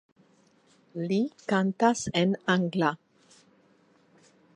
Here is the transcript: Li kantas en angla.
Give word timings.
Li 1.11 1.19
kantas 1.53 2.01
en 2.23 2.33
angla. 2.57 2.91